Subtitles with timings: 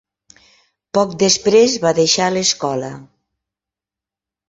[0.99, 2.93] Poc després va deixar l'escola.